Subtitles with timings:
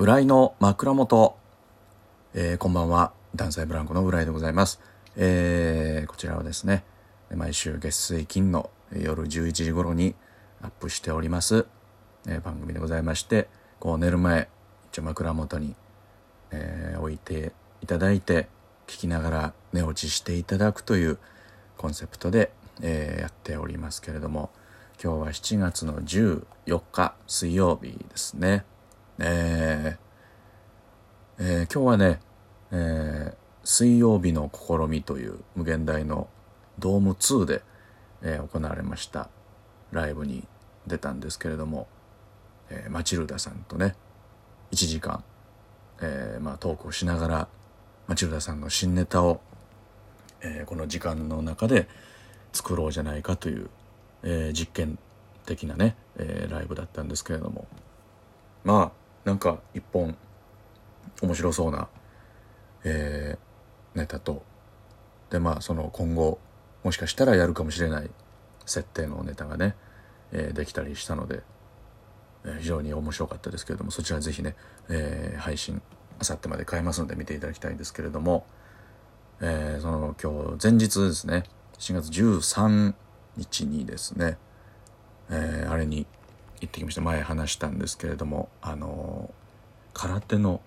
[0.00, 1.36] 浦井の枕元、
[2.32, 3.12] えー、こんばんは。
[3.36, 4.80] 男性ブランコの浦井でございます、
[5.14, 6.84] えー、こちらはですね
[7.36, 10.14] 毎週月水金の夜11時頃に
[10.62, 11.66] アップしております、
[12.26, 14.48] えー番組でございましてこう寝る前
[14.90, 15.74] 一応枕元に、
[16.50, 18.48] えー置いていただいて
[18.86, 21.18] 聞きながら寝落ちしていただくという
[21.76, 24.48] コンセプトで、えーやっておりますけれども
[24.98, 26.42] 今日は7月の14
[26.90, 28.64] 日水曜日ですね。
[29.22, 32.20] えーえー今日はね、
[32.72, 36.28] えー水曜日の試みという無限大の
[36.78, 37.62] ドーム2で、
[38.22, 39.28] えー行われました。
[39.92, 40.48] ライブに
[40.86, 41.86] 出たんですけれども、
[42.70, 43.94] えーマチルダさんとね
[44.72, 45.22] 1時間、
[46.00, 47.48] えーまあ、トークをしながら
[48.08, 49.42] マチルダさんの新ネタを、
[50.40, 51.88] えーこの時間の中で
[52.54, 53.68] 作ろうじゃないかという、
[54.22, 54.98] えー実験
[55.44, 57.68] 的なね、えーライブだったんですけれども。
[58.64, 60.16] まあなんか一本
[61.22, 61.88] 面白そうな、
[62.84, 63.50] えー
[63.98, 64.44] ネタと。
[65.30, 66.38] でまあその今後
[66.84, 68.10] もしかしたらやるかもしれない
[68.66, 69.74] 設定のネタがね、
[70.32, 71.42] えーできたりしたので、
[72.44, 74.54] えー非常に面白かったですけれどもそちらぜひね、
[74.88, 75.82] えー配信
[76.20, 78.46] あさってまで買えますので見ていただきたいんですけれども、
[79.40, 81.44] えーその今日前日ですね
[81.78, 82.94] 7月13
[83.36, 84.38] 日にですね、
[85.30, 86.06] えーあれに
[86.60, 89.32] 行ってきました前話したんですけれどもあの
[89.94, 90.60] 空手の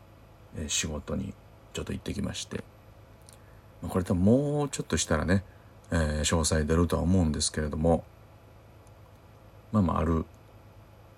[0.67, 1.33] 仕事に
[1.73, 2.63] ちょっと行ってきまして
[3.87, 5.43] これ多分もうちょっとしたらね、
[5.91, 8.03] えー詳細出るとは思うんですけれども
[9.71, 10.25] まあまあある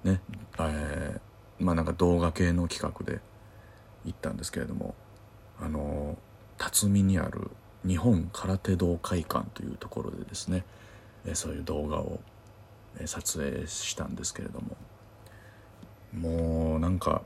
[0.03, 0.19] ね
[0.59, 1.19] えー
[1.63, 3.21] まあなんか動画系の企画で
[4.03, 4.93] 行ったんですけれども
[5.61, 6.17] あの
[6.57, 7.49] 辰巳にある
[7.87, 10.65] 日本空手道会館というところでですね、
[11.25, 12.19] えーそういう動画を
[13.05, 14.77] 撮影したんですけれども。
[16.13, 17.21] もうなんか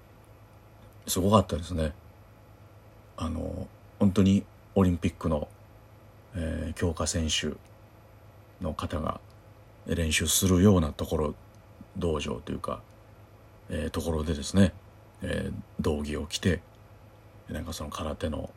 [1.08, 1.94] すごかったですね。
[3.17, 3.67] あの
[4.00, 4.44] 本当に
[4.76, 5.48] オリンピックの、
[6.36, 7.58] えー強化選手
[8.64, 9.20] の方が
[9.86, 11.36] 練習するようなところ
[11.98, 12.82] 道場というか、
[13.70, 14.73] えーところでですね、
[15.21, 16.61] えー道着を着て
[17.49, 18.49] なんかその空手の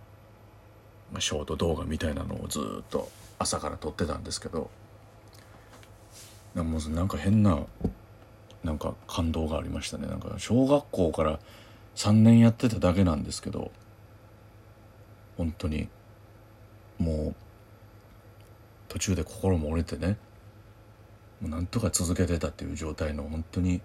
[1.19, 3.09] ショート動画みたいなのをずっと
[3.39, 4.71] 朝から撮ってたんですけど
[6.55, 7.61] もうなんか変な
[8.63, 10.07] なんか感動がありましたね。
[10.07, 11.41] なんか小学校から
[11.97, 13.71] 3年やってただけなんですけど
[15.37, 15.89] 本当に。
[16.99, 17.35] もう
[18.89, 20.17] 途中で心も折れてね。
[21.41, 23.81] もうなんとか続けてたっていう状態の本当に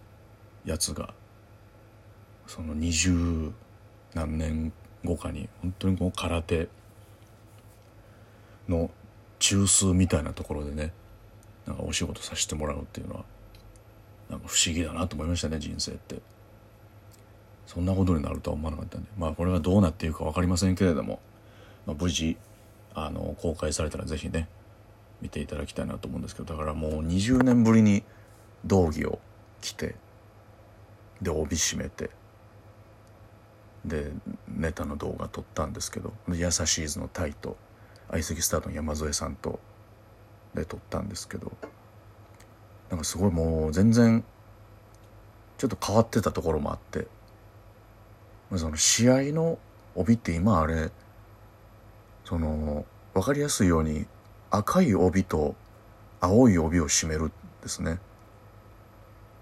[0.64, 1.14] やつが
[2.46, 3.52] その二十
[4.14, 4.72] 何年
[5.04, 6.70] 後かに本当にこう空手
[8.70, 8.92] の
[9.40, 10.94] 中枢みたいなところでね
[11.68, 13.26] なんかお仕事させてもらうっていうのは
[14.30, 16.22] なんか不思議だなと思いましたね人生って。
[17.68, 19.10] そんなことになるとは思わなかったんで。
[19.18, 21.20] まあこれがどうなっていくか分かりませんけれども、
[21.86, 22.38] まあ、無事
[22.96, 24.48] あの公開されたらぜひね
[25.22, 26.54] 見ていただきたいなと思うんですけど。
[26.54, 28.04] だからもう20年ぶりに
[28.66, 29.20] 道着を
[29.62, 29.96] 着て
[31.22, 32.10] で帯締めて
[33.84, 34.12] で
[34.48, 36.14] ネタの動画撮ったんですけど。
[36.30, 37.58] 優しい図のタイと
[38.10, 39.60] 相席スタートの山添さんと
[40.60, 41.52] で撮ったんですけど
[42.90, 44.24] なんかすごいもう全然
[45.58, 47.08] ちょっと変わってたところもあって
[48.56, 49.58] その試合の
[49.96, 50.92] 帯って今あれ
[52.24, 54.06] その分かりやすいように
[54.52, 55.56] 赤い帯と
[56.20, 57.32] 青い帯を締めるん
[57.62, 58.00] ですね。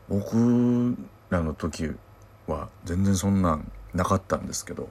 [0.09, 0.95] 僕
[1.29, 1.89] らの時
[2.47, 4.89] は全然そんなんなかったんですけど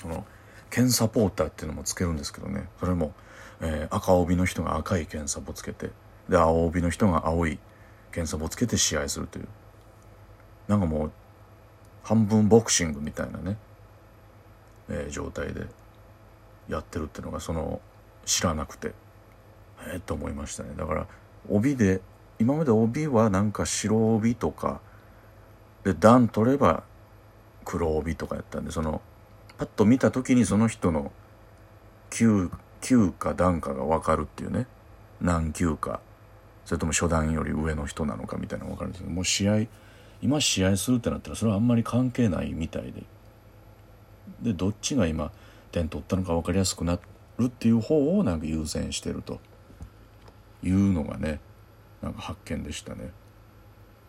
[0.00, 0.24] その
[0.72, 2.66] 剣サポーターっていうのもつけるんですけどね。
[2.80, 3.12] それも、
[3.62, 5.90] えー赤帯の人が赤い剣サポつけて
[6.28, 7.58] で青帯の人が青い
[8.12, 9.48] 剣サポつけて試合するという。
[10.68, 11.12] なんかもう
[12.02, 13.56] 半分ボクシングみたいなね、
[14.88, 15.66] えー状態で
[16.68, 17.80] やってるっていうのがその
[18.24, 18.92] 知らなくて。
[19.86, 20.70] えー、と思いましたね。
[20.76, 21.06] だから
[21.48, 22.00] 帯で
[22.38, 24.80] 今まで帯はなんか白帯とか
[25.84, 26.84] で段取れば
[27.64, 29.00] 黒帯とかやったんでその
[29.58, 31.12] パッと見た時にその人の
[32.10, 32.50] 級
[32.82, 34.66] 級か段かが分かるっていうね。
[35.22, 36.00] 何級か。
[36.66, 39.66] それとも初段より上の人なのかみたいなのが分かるんですけどもう試合
[40.20, 43.02] 今試合するってなったらそれはあんまり関係ないみたいで。
[44.42, 45.32] でどっちが今
[45.70, 46.98] 点取ったのか分かりやすくな
[47.38, 49.40] るっていう方をなんか優先してると。
[50.64, 51.40] いうのがね
[52.00, 53.10] なんか発見でしたね。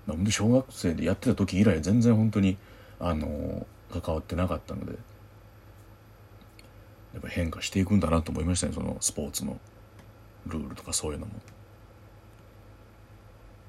[0.07, 2.57] なんで小学生でやってた時以来全然本当に
[2.99, 4.97] あの関わってなかったので。
[7.13, 8.73] やっぱ変化していくんだなと思いましたね。
[8.73, 9.59] そのスポーツの。
[10.45, 11.31] ルールとかそういうのも。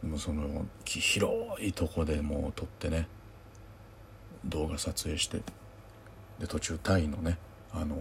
[0.03, 1.33] でもその広
[1.65, 3.07] いとこでもう撮ってね。
[4.45, 5.43] 動画撮影して。
[6.39, 7.39] で途中タイのね
[7.73, 7.97] あの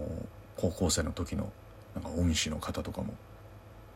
[0.56, 1.52] 高校生の時の
[1.94, 3.14] なんか恩師の方とかも。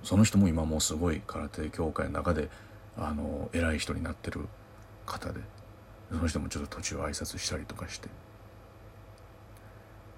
[0.04, 2.48] その人も今もうすごい空手協会の中で
[2.96, 4.46] あの偉い人になってる
[5.06, 5.40] 方で。
[6.10, 8.08] その人もちょっと途中挨拶したりとかして、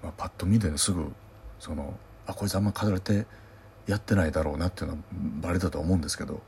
[0.03, 1.11] まあ、パッと見て、ね、すぐ
[1.59, 1.93] その
[2.25, 3.25] あこいつあんま空手
[3.87, 4.99] やってないだろうなっていうのは
[5.41, 6.41] バレたと思うんですけど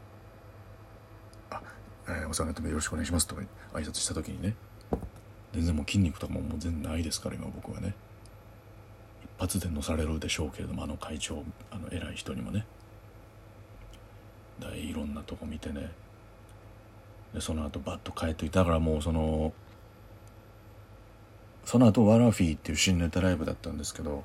[1.50, 1.61] 「あ、
[2.07, 3.41] えー、お世話になってもよろしくお願いします」とか
[3.73, 4.55] 挨拶した時にね
[5.53, 7.94] 全然もう筋肉とかももう全然ないですから今僕はね。
[9.23, 12.65] 一発で乗されるでしょうけれどもあの会長あの偉い人にもね。
[14.59, 15.91] だいろんなとこ見てね。
[17.33, 19.53] でその後バッと帰っていだからもうその
[21.65, 24.24] その後ワラフィーっていう新ネタライブだったんですけど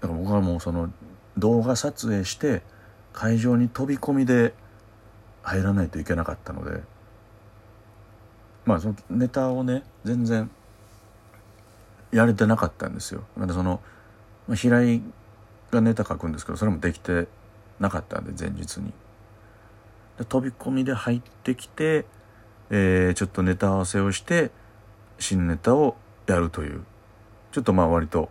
[0.00, 0.92] だから僕はもうその
[1.36, 2.62] 動画撮影して
[3.12, 4.54] 会場に飛び込みで
[5.42, 6.82] 入らないといけなかったので
[8.64, 10.50] まあそのネタをね全然
[12.12, 13.24] やれてなかったんですよ。
[13.36, 13.80] だからその、
[14.54, 15.02] 平井
[15.70, 17.28] がネタ書くんですけどそれもできて
[17.78, 18.92] なかったんで前日に。
[20.18, 22.06] で飛び込みで入ってきて、
[22.70, 24.50] えー、ちょっとネタ合わせをして
[25.18, 26.84] 新ネタをやるという
[27.52, 28.28] ちょっとまあ割と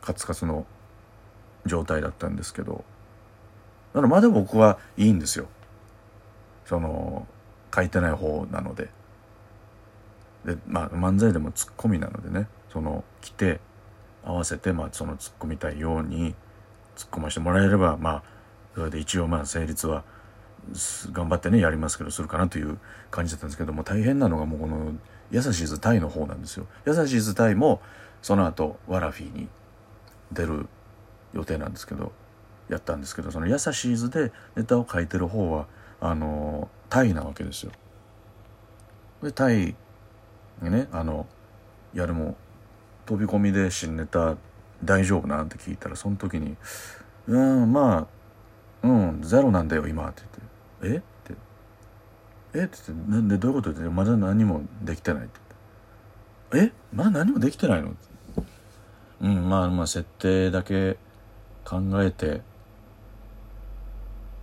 [0.00, 0.66] カツカツの
[1.66, 2.84] 状態だったんですけど
[3.92, 5.46] だからまだ僕はいいんですよ。
[6.64, 7.28] その
[7.74, 8.90] 書いてない方なので。
[10.44, 13.60] でまあ漫才でもツッコミなのでねその来て
[14.24, 16.34] 合わせてまあその突っ込みたいように
[16.96, 18.22] 突っ込ましてもらえればまあ
[18.74, 20.04] それで一応まあ成立は
[21.12, 22.78] 頑張ってねやりますけどするかなという
[23.10, 24.92] 感じだったんですけども大変なのがもうこの
[25.34, 26.66] 優しいズタイの方なんですよ。
[26.86, 27.82] 優しいズタイも
[28.22, 29.48] その後ワラフィーに
[30.32, 30.68] 出る
[31.32, 32.12] 予定なんですけど
[32.68, 35.66] やったんですけどその優しい図でネタを書いてる方は
[36.00, 37.72] あのタイなわけですよ。
[39.24, 39.74] でタイ
[40.62, 41.26] ねあの
[41.92, 42.36] 「やるも
[43.04, 44.36] 飛び込みで新ネタ
[44.84, 46.56] 大丈夫なん?」て聞いたらその時に
[47.26, 48.06] 「うんま
[48.82, 50.22] あうんゼロなんだよ今」って
[50.80, 50.98] 言って「え？
[50.98, 51.02] っ?」
[52.54, 52.64] 「え？
[52.64, 55.40] っ?」て言って「なんでどういうこと?」って「まだ何もできてない」って
[56.58, 56.72] 「え？
[56.92, 57.94] まだ何もできてないの?」
[59.20, 60.98] うんまあまあ設定だけ
[61.64, 62.42] 考えて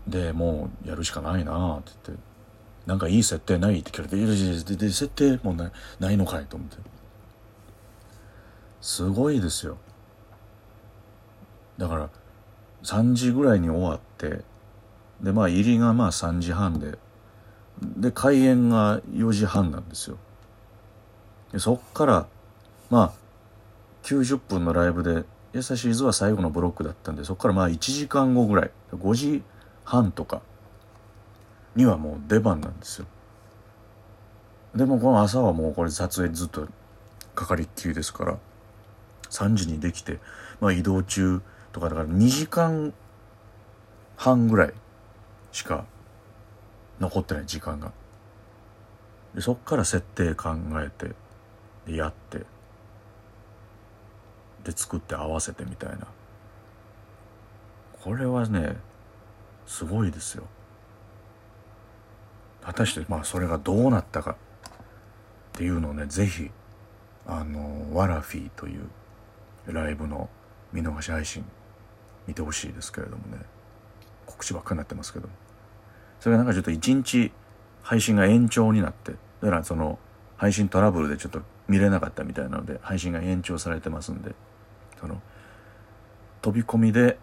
[0.08, 2.24] でもうやるしかないなって言って
[2.88, 6.78] 「なんかいい設定ない?」って聞かれて「いやいやいや設定もないないのかい?」と思って
[8.82, 9.78] すごいですよ
[11.78, 12.10] だから
[12.84, 14.44] 3時ぐらいに終わって
[15.22, 16.98] でまあ入りがまあ3時半で
[17.82, 20.18] で開演が4時半なんですよ。
[21.52, 22.28] でそっから
[22.90, 23.14] まあ
[24.04, 28.72] 90分のライブで「優しい図」は最後のブロックだったんでそこからまあ1時間後ぐらい。
[28.96, 29.44] 5時
[29.84, 30.42] 半とか
[31.76, 33.08] にはもう出番なんですよ。
[34.76, 36.68] でもこの朝はもうこれ撮影ずっと
[37.36, 38.38] かかりっきりですから
[39.30, 40.20] 3時にできて、
[40.62, 41.42] まあ、移動中
[41.74, 42.94] とかだから2時間
[44.16, 44.74] 半ぐらい
[45.52, 45.86] しか
[47.02, 47.92] 残ってない時間が。
[49.34, 51.14] でそっから設定考えて
[51.86, 52.46] でやって。
[54.64, 56.08] で作って合わせてみたいな。
[58.04, 58.76] これはね
[59.66, 60.44] すごいですよ。
[62.62, 64.36] 果たしてまあそれがどうなったかっ
[65.54, 66.52] ていうのをね是非
[67.26, 68.88] あのワラフィーという
[69.66, 70.30] ライブの
[70.72, 71.44] 見逃し配信
[72.28, 73.44] 見てほしいですけれどもね。
[74.28, 75.28] 告知ばっかになってますけど。
[75.28, 75.34] も
[76.22, 77.32] それがなんかちょっと一日
[77.82, 80.00] 配信が延長になってだからその
[80.38, 84.34] 配信トラブルでちょっと見れなかったみたいなので配信が延長されてますんで
[85.00, 85.22] その
[86.42, 87.18] 飛び込みで、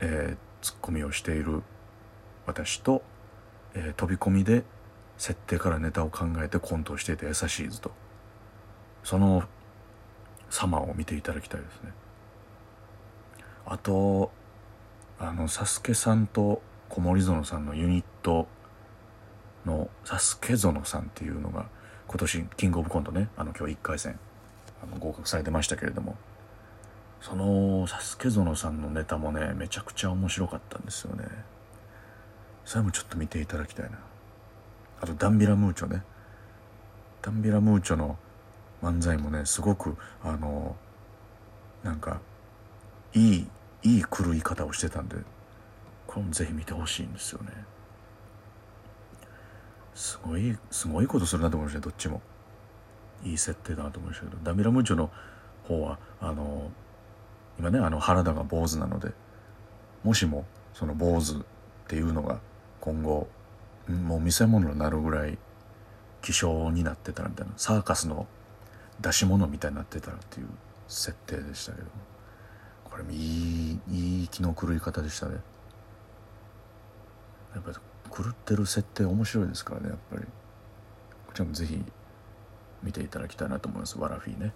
[0.00, 1.62] えー、ツッコミをしている
[2.46, 3.02] 私と、
[3.74, 4.64] えー、飛び込みで
[5.18, 7.92] 設定からネタを考えてコントをしていた優しい図と。
[9.04, 9.44] その
[10.48, 11.92] 様を見ていただきたいですね。
[13.66, 14.30] あと
[15.18, 18.46] あのサスケさんと小森園さんのユニット
[19.64, 21.66] のサスケ園さんっていうのが
[22.06, 24.18] 今年キングオブコントねあの今日1回戦
[24.82, 26.16] あの合格されてましたけれども。
[27.20, 31.24] そのサスケ園さんのネタもねめちゃくちゃ面白かったんですよね。
[32.64, 33.98] それもちょっと見ていただきたいな。
[35.00, 36.02] あとダンビラムーチョね。
[37.22, 38.16] ダンビラムーチョの
[38.82, 40.76] 漫才もねすごくあの
[41.82, 42.20] なんか
[43.12, 43.48] いい
[43.82, 45.16] いい狂い方をしてたんで
[46.10, 47.52] これもぜひ見てほしいんですよね。
[49.94, 52.20] すごいすごいことするなと思いましたどっちも。
[53.22, 54.42] いい設定だなと思いましたけど。
[54.42, 55.08] ダミラムーチョの
[55.68, 56.72] 方はあの
[57.60, 59.12] 今ねあの原田が坊主なので
[60.02, 61.36] もしもその坊主っ
[61.86, 62.40] ていうのが
[62.80, 63.28] 今後
[63.88, 65.38] もう見せ物になるぐらい
[66.22, 68.26] 希少になってたらみたいなサーカスの
[69.00, 70.48] 出し物みたいになってたらっていう
[70.88, 71.86] 設定でしたけど
[72.82, 75.36] これもいいいい気の狂い方でしたね。
[77.54, 77.72] やっぱ
[78.14, 80.24] 狂ってる設定面白いですからねやっぱり。
[81.30, 81.80] こちらもぜひ
[82.82, 84.52] 見ていただきたいなと思いますワラフィーね。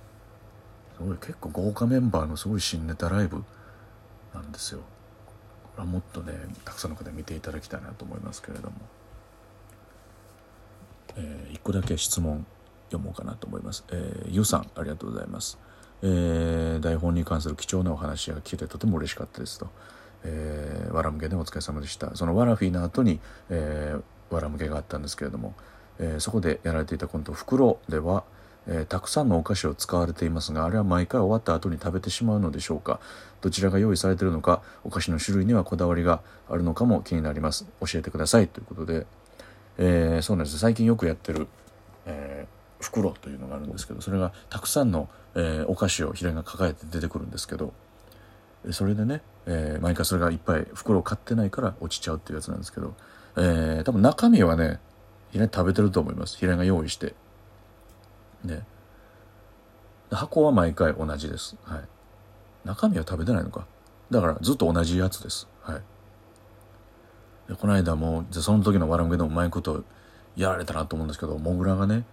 [0.96, 3.44] すごい結構豪華メンバーのすごい新ネタライブ
[4.34, 4.80] なんですよ。
[4.80, 6.32] これはもっとね
[6.64, 8.76] たくさんの方見ていただきたいなと思いますけれども、
[11.16, 12.44] えー、1個だけ質問
[12.90, 15.58] 読もうかなと思います、えー、ゆさんありがとうございます。
[16.02, 19.68] えー、台本に関する貴重なお話が聞けてとても嬉しかったですと、
[20.24, 22.14] えー、わらむけでお疲れ様でした。
[22.16, 25.54] そのワラフィーの後に、えー、わらむけがあったんですけれども、
[25.98, 28.24] えー、そこでやられていたコント「袋」では、
[28.66, 33.00] えー、たくさんのお菓子を使われていますがあれは毎回終わった後に食べてしまうのでしょうか。
[33.42, 37.66] どちらが用意されているのかお菓子の種類にはこだわりがあるのかも気になります。
[37.80, 38.48] 教えてください。
[38.48, 39.06] ということで、
[39.78, 40.58] えー、そうなんです。
[40.58, 41.46] 最近よくやってる、
[42.06, 47.72] えー、袋というのがあるんですけどそれがたくさんの、えー、お菓子を平井が抱えて出てくるんですけど
[48.72, 52.94] それでね、えー、毎回それがいっぱい袋を買ってないから落ちちゃうっていうやつなんですけど、
[53.36, 54.80] えー、多分中身はね
[55.32, 56.38] 平井食べてると思います。
[56.38, 57.14] 平井が用意して。
[58.44, 58.64] ね。
[60.10, 61.80] 箱は毎回同じです、はい、
[62.64, 63.66] 中身は食べてないのか。
[64.10, 65.48] だからずっと同じやつです。
[65.62, 65.82] はい。
[67.48, 69.84] でこの間もじゃその時のわらむけでもうまいこと
[70.36, 72.04] やられたなと思うんですけどモグラがね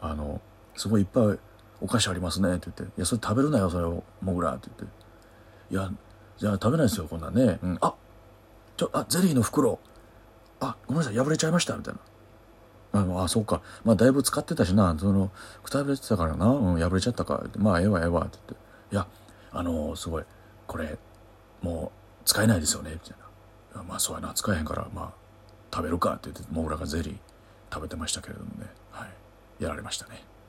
[0.00, 0.40] あの
[0.76, 1.38] すごいいっぱい
[1.80, 4.96] お菓子ありますねって言って「いやそれ食べるなよそれをモグラ」って言って
[5.70, 5.90] 「いや
[6.38, 7.94] じゃあ食べないですよこんなんね、うん、あ
[8.76, 9.80] ちょあゼリーの袋。
[10.60, 11.94] あごめんなさい破れちゃいました」みたい
[12.92, 13.20] な。
[13.20, 13.60] ああそうか。
[13.84, 14.96] まあだいぶ使ってたしな。
[14.98, 15.30] その
[15.62, 17.44] くたびれてたからな、うん、破れちゃったか。
[17.56, 19.06] まあええわええわって言って「いや
[19.52, 20.24] あのー、すごい。
[20.66, 20.98] これ
[21.62, 23.16] もう使えないですよね」みたい
[23.74, 24.32] な「まあそうやな。
[24.34, 25.12] 使えへんからまあ
[25.72, 27.18] 食べるか」って言ってモグラがゼリー
[27.72, 28.72] 食べてましたけれどもね。
[28.90, 29.62] はい。
[29.62, 30.24] やられましたね。